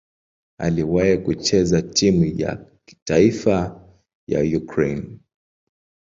[0.57, 2.65] Aliwahi kucheza timu ya
[3.05, 3.85] taifa
[4.27, 5.19] ya Ukraine.